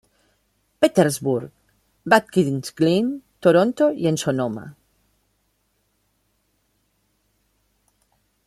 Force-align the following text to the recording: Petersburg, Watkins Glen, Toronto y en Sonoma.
Petersburg, 0.83 1.51
Watkins 2.11 2.73
Glen, 2.73 3.21
Toronto 3.39 3.91
y 3.91 4.07
en 4.07 4.17
Sonoma. 4.17 4.75